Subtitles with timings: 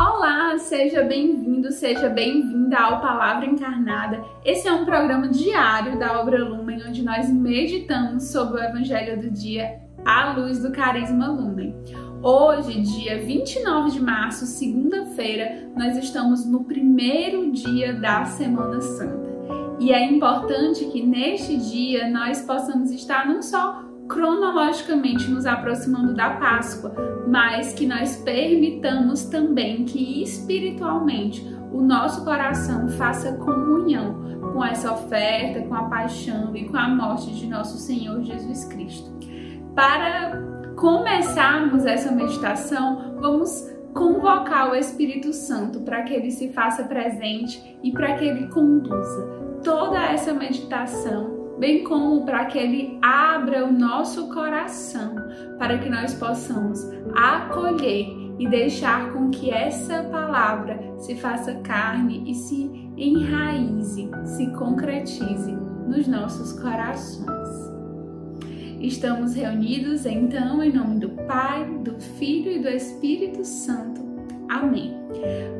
[0.00, 4.24] Olá, seja bem-vindo, seja bem-vinda ao Palavra Encarnada.
[4.44, 9.28] Esse é um programa diário da obra Lumen, onde nós meditamos sobre o Evangelho do
[9.28, 11.74] dia à luz do carisma Lumen.
[12.22, 19.28] Hoje, dia 29 de março, segunda-feira, nós estamos no primeiro dia da Semana Santa.
[19.80, 26.30] E é importante que neste dia nós possamos estar não só cronologicamente nos aproximando da
[26.30, 26.94] Páscoa,
[27.28, 35.60] mas que nós permitamos também que espiritualmente o nosso coração faça comunhão com essa oferta,
[35.62, 39.12] com a paixão e com a morte de nosso Senhor Jesus Cristo.
[39.74, 40.42] Para
[40.76, 47.92] começarmos essa meditação, vamos convocar o Espírito Santo para que ele se faça presente e
[47.92, 54.28] para que ele conduza toda essa meditação, bem como para que ele abra o nosso
[54.32, 55.14] coração,
[55.58, 56.80] para que nós possamos
[57.14, 58.06] acolher
[58.38, 65.52] e deixar com que essa palavra se faça carne e se enraize, se concretize
[65.86, 67.48] nos nossos corações.
[68.80, 74.00] Estamos reunidos então em nome do Pai, do Filho e do Espírito Santo.
[74.48, 74.96] Amém.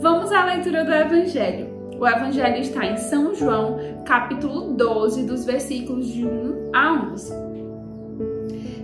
[0.00, 1.71] Vamos à leitura do Evangelho.
[2.02, 7.32] O Evangelho está em São João, capítulo 12, dos versículos de 1 a 11.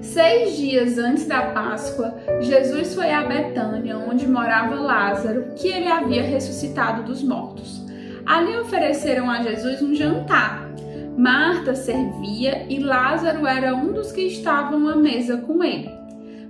[0.01, 6.23] Seis dias antes da Páscoa, Jesus foi a Betânia, onde morava Lázaro, que ele havia
[6.23, 7.85] ressuscitado dos mortos.
[8.25, 10.71] Ali ofereceram a Jesus um jantar
[11.17, 15.91] Marta servia e Lázaro era um dos que estavam à mesa com ele.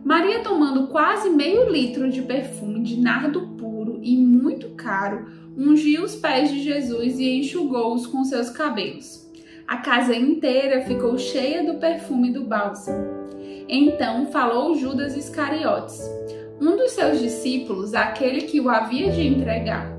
[0.05, 3.69] Maria, tomando quase meio litro de perfume de nardo puro
[4.03, 9.27] e muito caro, ungiu os pés de Jesus e enxugou-os com seus cabelos.
[9.67, 13.29] A casa inteira ficou cheia do perfume do bálsamo.
[13.69, 16.01] Então falou Judas Iscariotes,
[16.61, 19.93] um dos seus discípulos, aquele que o havia de entregar.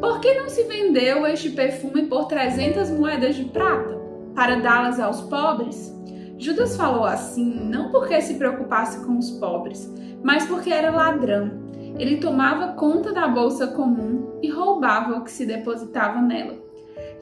[0.00, 3.96] Por que não se vendeu este perfume por trezentas moedas de prata?
[4.36, 5.92] para dá-las aos pobres?
[6.38, 9.92] Judas falou assim não porque se preocupasse com os pobres,
[10.22, 11.66] mas porque era ladrão.
[11.98, 16.54] Ele tomava conta da bolsa comum e roubava o que se depositava nela.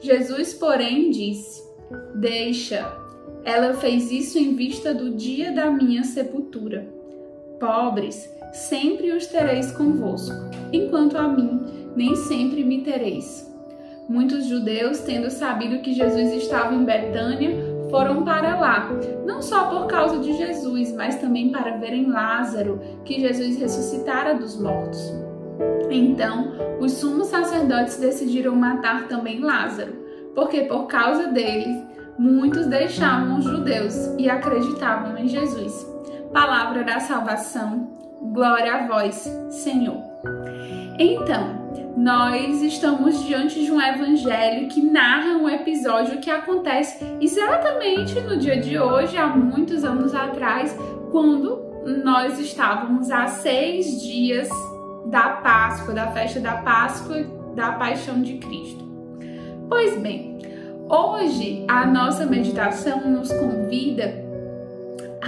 [0.01, 1.63] Jesus, porém, disse:
[2.15, 2.85] Deixa,
[3.45, 6.93] ela fez isso em vista do dia da minha sepultura.
[7.59, 10.35] Pobres, sempre os tereis convosco,
[10.73, 11.61] enquanto a mim
[11.95, 13.49] nem sempre me tereis.
[14.09, 18.89] Muitos judeus, tendo sabido que Jesus estava em Betânia, foram para lá,
[19.25, 24.59] não só por causa de Jesus, mas também para verem Lázaro, que Jesus ressuscitara dos
[24.59, 25.13] mortos.
[25.89, 29.93] Então, os sumos sacerdotes decidiram matar também Lázaro,
[30.33, 31.83] porque por causa dele,
[32.17, 35.85] muitos deixavam os judeus e acreditavam em Jesus.
[36.33, 37.89] Palavra da salvação,
[38.33, 40.01] glória a vós, Senhor.
[40.99, 41.64] Então,
[41.97, 48.59] nós estamos diante de um evangelho que narra um episódio que acontece exatamente no dia
[48.59, 50.77] de hoje, há muitos anos atrás,
[51.11, 51.63] quando
[52.03, 54.49] nós estávamos há seis dias
[55.05, 57.23] da Páscoa, da festa da Páscoa,
[57.55, 58.83] da Paixão de Cristo.
[59.69, 60.37] Pois bem,
[60.89, 64.24] hoje a nossa meditação nos convida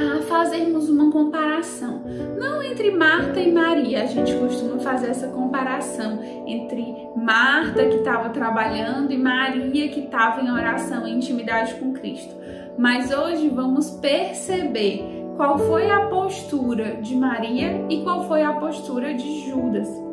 [0.03, 2.01] a fazermos uma comparação,
[2.39, 8.29] não entre Marta e Maria, a gente costuma fazer essa comparação entre Marta que estava
[8.29, 12.35] trabalhando e Maria que estava em oração, em intimidade com Cristo.
[12.77, 15.03] Mas hoje vamos perceber
[15.35, 20.06] qual foi a postura de Maria e qual foi a postura de Judas.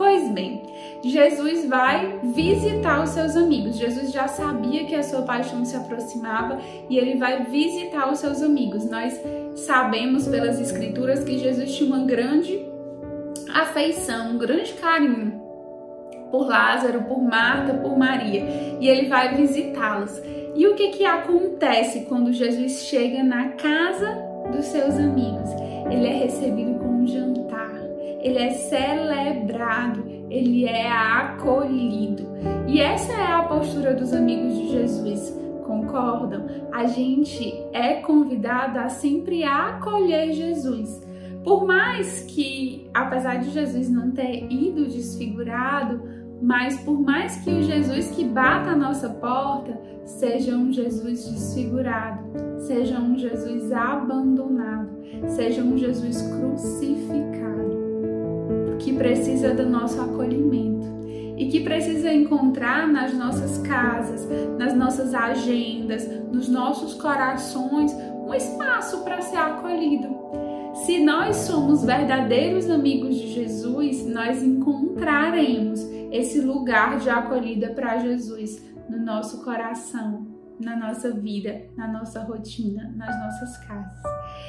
[0.00, 0.62] Pois bem,
[1.04, 3.76] Jesus vai visitar os seus amigos.
[3.76, 8.42] Jesus já sabia que a sua paixão se aproximava e ele vai visitar os seus
[8.42, 8.88] amigos.
[8.88, 9.20] Nós
[9.56, 12.66] sabemos pelas escrituras que Jesus tinha uma grande
[13.54, 15.38] afeição, um grande carinho
[16.30, 18.42] por Lázaro, por Marta, por Maria,
[18.80, 20.18] e ele vai visitá-los.
[20.56, 24.16] E o que que acontece quando Jesus chega na casa
[24.50, 25.50] dos seus amigos?
[25.90, 27.40] Ele é recebido com um jantar
[28.22, 29.19] ele é celebrado,
[30.30, 32.24] ele é acolhido.
[32.66, 35.38] E essa é a postura dos amigos de Jesus.
[35.66, 36.46] Concordam?
[36.72, 41.08] A gente é convidado a sempre acolher Jesus.
[41.44, 46.02] Por mais que, apesar de Jesus não ter ido desfigurado,
[46.40, 52.24] mas por mais que o Jesus que bata a nossa porta seja um Jesus desfigurado,
[52.58, 54.90] seja um Jesus abandonado,
[55.26, 57.59] seja um Jesus crucificado,
[58.80, 60.80] que precisa do nosso acolhimento.
[61.36, 64.28] e que precisa encontrar nas nossas casas,
[64.58, 67.94] nas nossas agendas, nos nossos corações
[68.26, 70.06] um espaço para ser acolhido.
[70.84, 75.80] Se nós somos verdadeiros amigos de Jesus, nós encontraremos
[76.12, 80.26] esse lugar de acolhida para Jesus no nosso coração,
[80.60, 84.02] na nossa vida, na nossa rotina, nas nossas casas.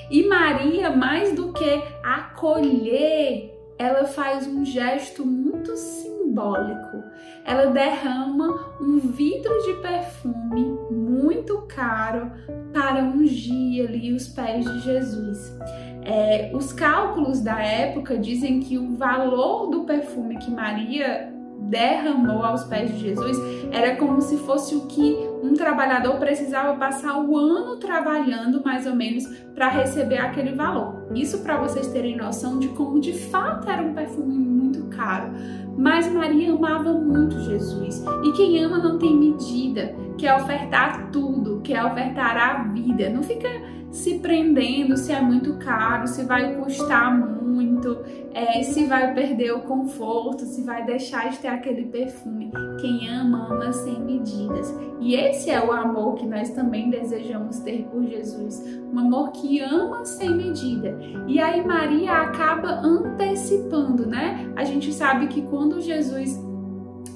[0.10, 7.04] E Maria, mais do que acolher, ela faz um gesto muito simbólico.
[7.44, 12.32] Ela derrama um vidro de perfume muito caro
[12.72, 15.58] para ungir ali os pés de Jesus.
[16.04, 21.31] É, os cálculos da época dizem que o valor do perfume que Maria
[21.62, 23.38] derramou aos pés de Jesus
[23.72, 28.96] era como se fosse o que um trabalhador precisava passar o ano trabalhando mais ou
[28.96, 31.08] menos para receber aquele valor.
[31.14, 35.32] Isso para vocês terem noção de como de fato era um perfume muito caro.
[35.78, 41.84] Mas Maria amava muito Jesus e quem ama não tem medida, quer ofertar tudo, quer
[41.84, 43.10] ofertar a vida.
[43.10, 43.50] Não fica
[43.90, 47.98] se prendendo se é muito caro, se vai custar muito,
[48.32, 52.52] é, se vai perder o conforto, se vai deixar de ter aquele perfume.
[52.80, 54.74] Quem ama, ama sem medidas.
[55.00, 58.64] E esse é o amor que nós também desejamos ter por Jesus.
[58.94, 60.96] Um amor que ama sem medida.
[61.28, 64.54] E aí Maria acaba antecipando, né?
[64.56, 66.40] A gente sabe que quando Jesus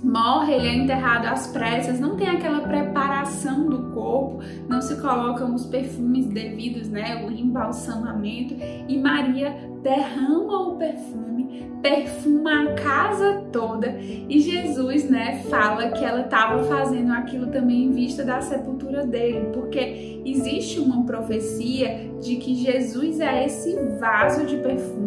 [0.06, 5.56] morre, ele é enterrado às pressas, não tem aquela preparação do corpo, não se colocam
[5.56, 8.56] os perfumes devidos, né, o embalsamamento,
[8.88, 16.22] e Maria derrama o perfume, perfuma a casa toda, e Jesus, né, fala que ela
[16.22, 22.54] estava fazendo aquilo também em vista da sepultura dele, porque existe uma profecia de que
[22.56, 25.06] Jesus é esse vaso de perfume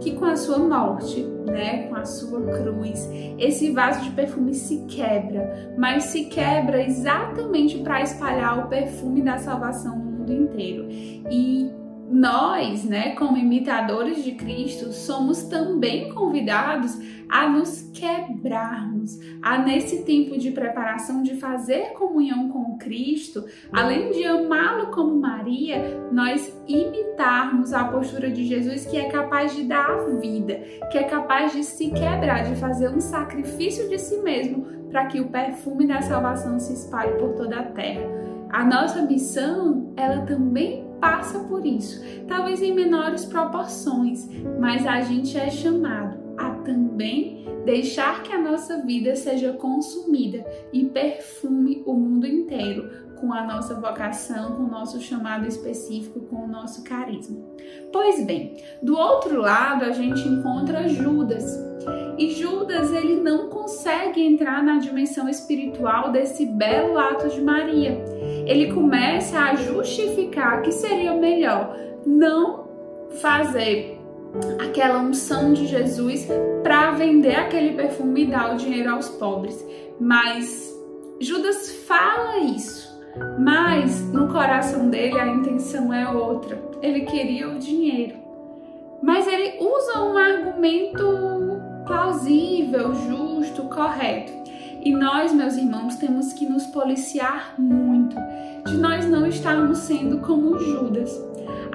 [0.00, 3.08] que com a sua morte né, com a sua cruz.
[3.38, 9.38] Esse vaso de perfume se quebra, mas se quebra exatamente para espalhar o perfume da
[9.38, 10.86] salvação no mundo inteiro.
[11.30, 11.70] E
[12.10, 20.38] nós, né, como imitadores de Cristo, somos também convidados a nos quebrarmos, a nesse tempo
[20.38, 27.84] de preparação de fazer comunhão com Cristo, além de amá-lo como Maria, nós imitarmos a
[27.84, 30.54] postura de Jesus que é capaz de dar a vida,
[30.90, 35.20] que é capaz de se quebrar, de fazer um sacrifício de si mesmo para que
[35.20, 38.08] o perfume da salvação se espalhe por toda a terra.
[38.48, 44.28] A nossa missão, ela também passa por isso, talvez em menores proporções,
[44.58, 50.86] mas a gente é chamado a também deixar que a nossa vida seja consumida e
[50.86, 56.48] perfume o mundo inteiro com a nossa vocação, com o nosso chamado específico, com o
[56.48, 57.38] nosso carisma.
[57.92, 61.44] Pois bem, do outro lado a gente encontra Judas.
[62.18, 67.96] E Judas ele não consegue entrar na dimensão espiritual desse belo ato de Maria.
[68.44, 72.66] Ele começa a justificar que seria melhor não
[73.20, 73.98] fazer
[74.58, 76.26] aquela unção de Jesus
[76.62, 79.64] para vender aquele perfume e dar o dinheiro aos pobres.
[80.00, 80.76] Mas
[81.20, 83.00] Judas fala isso,
[83.38, 86.60] mas no coração dele a intenção é outra.
[86.82, 88.16] Ele queria o dinheiro.
[89.02, 91.02] Mas ele usa um argumento
[92.68, 94.32] plausível, justo, correto.
[94.82, 98.16] E nós, meus irmãos, temos que nos policiar muito
[98.66, 101.10] de nós não estarmos sendo como Judas.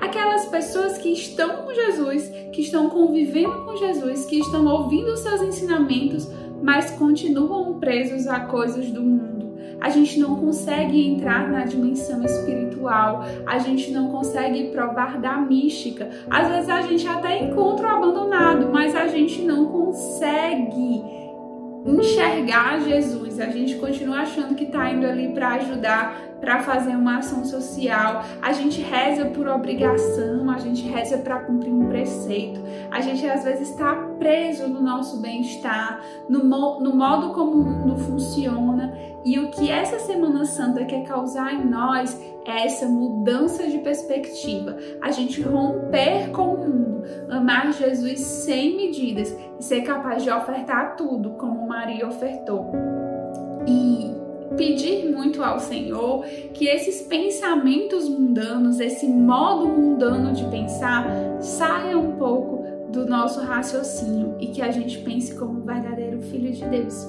[0.02, 5.20] Aquelas pessoas que estão com Jesus, que estão convivendo com Jesus, que estão ouvindo os
[5.20, 6.28] seus ensinamentos,
[6.62, 9.43] mas continuam presos a coisas do mundo
[9.84, 16.10] a gente não consegue entrar na dimensão espiritual, a gente não consegue provar da mística.
[16.30, 21.04] Às vezes a gente até encontra o abandonado, mas a gente não consegue
[21.86, 23.42] enxergar Jesus.
[23.42, 28.24] A gente continua achando que está indo ali para ajudar, para fazer uma ação social.
[28.42, 32.62] A gente reza por obrigação, a gente reza para cumprir um preceito.
[32.90, 36.40] A gente às vezes está preso no nosso bem-estar, no,
[36.80, 39.13] no modo como o mundo funciona.
[39.26, 44.78] E o que essa Semana Santa quer causar em nós é essa mudança de perspectiva,
[45.02, 50.98] a gente romper com o mundo, amar Jesus sem medidas e ser capaz de ofertar
[50.98, 52.72] tudo como Maria ofertou.
[53.66, 54.14] E
[54.58, 61.08] pedir muito ao Senhor que esses pensamentos mundanos, esse modo mundano de pensar,
[61.40, 62.63] saia um pouco
[62.94, 67.06] do nosso raciocínio e que a gente pense como um verdadeiro filho de Deus.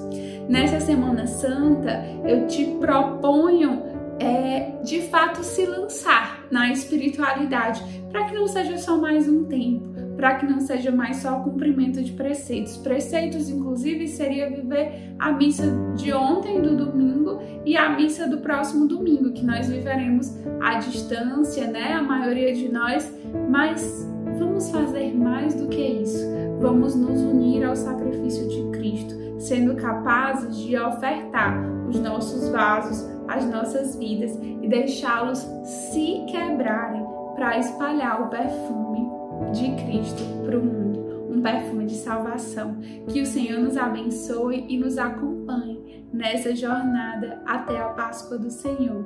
[0.49, 3.83] Nessa Semana Santa, eu te proponho
[4.19, 9.93] é, de fato se lançar na espiritualidade, para que não seja só mais um tempo,
[10.15, 12.77] para que não seja mais só o cumprimento de preceitos.
[12.77, 15.65] Preceitos, inclusive, seria viver a missa
[15.95, 21.67] de ontem do domingo e a missa do próximo domingo, que nós viveremos à distância,
[21.67, 21.93] né?
[21.93, 23.13] A maioria de nós,
[23.49, 26.25] mas vamos fazer mais do que isso.
[26.59, 33.45] Vamos nos unir ao sacrifício de Cristo, sendo capazes de ofertar os nossos vasos, as
[33.45, 39.09] nossas vidas e deixá-los se quebrarem para espalhar o perfume
[39.51, 42.77] de Cristo para o mundo, um perfume de salvação.
[43.07, 49.05] Que o Senhor nos abençoe e nos acompanhe nessa jornada até a Páscoa do Senhor.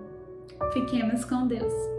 [0.74, 1.99] Fiquemos com Deus.